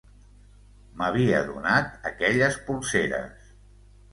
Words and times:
M'havia 1.01 1.41
donat 1.49 2.09
aquelles 2.13 2.59
polseres... 2.71 3.53